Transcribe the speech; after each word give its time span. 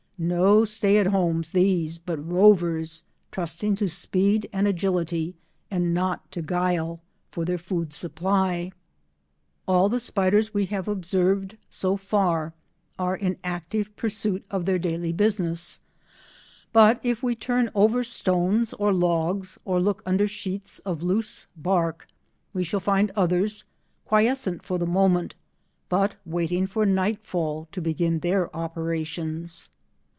No 0.23 0.63
stay 0.65 0.97
at 0.97 1.07
homes, 1.07 1.49
these, 1.49 1.97
but 1.97 2.23
rovers, 2.23 3.05
trusting 3.31 3.75
to 3.77 3.89
speed 3.89 4.47
and 4.53 4.67
agility, 4.67 5.33
and 5.71 5.95
not 5.95 6.31
to 6.31 6.43
guile, 6.43 7.01
for 7.31 7.43
their 7.43 7.57
food 7.57 7.91
supply. 7.91 8.71
All 9.67 9.89
the 9.89 9.99
spiders 9.99 10.53
we 10.53 10.67
have 10.67 10.87
observed 10.87 11.57
so 11.71 11.97
far 11.97 12.53
are 12.99 13.15
in 13.17 13.39
active 13.43 13.95
pursuit 13.95 14.45
of 14.51 14.65
their 14.67 14.77
daily 14.77 15.11
business, 15.11 15.79
but 16.71 16.99
if 17.01 17.23
we 17.23 17.33
turn 17.35 17.71
over 17.73 18.03
stones, 18.03 18.73
or 18.73 18.93
logs, 18.93 19.57
or 19.65 19.81
look 19.81 20.03
under 20.05 20.27
sheets 20.27 20.77
of 20.85 21.01
loose 21.01 21.47
bark, 21.57 22.07
we 22.53 22.63
shall 22.63 22.79
find 22.79 23.09
others, 23.15 23.63
quiescent 24.05 24.61
for 24.61 24.77
the 24.77 24.85
moment, 24.85 25.33
but 25.89 26.15
waiting 26.27 26.67
for 26.67 26.85
nightfall 26.85 27.67
to 27.71 27.81
begin 27.81 28.19
their 28.19 28.55
operations. 28.55 29.69